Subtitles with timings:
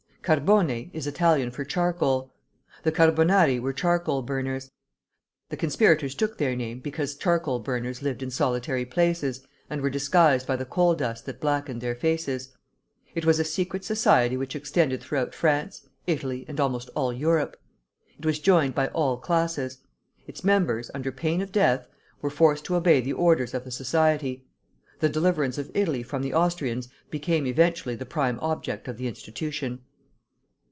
[0.23, 2.31] "Carbone" is Italian for charcoal.
[2.83, 4.69] The Carbonari were charcoal burners.
[5.49, 10.45] The conspirators took their name because charcoal burners lived in solitary places, and were disguised
[10.45, 12.53] by the coal dust that blackened their faces.
[13.15, 17.57] It was a secret society which extended throughout France, Italy, and almost all Europe.
[18.19, 19.79] It was joined by all classes.
[20.27, 21.87] Its members, under pain of death,
[22.21, 24.45] were forced to obey the orders of the society.
[24.99, 29.79] The deliverance of Italy from the Austrians became eventually the prime object of the institution.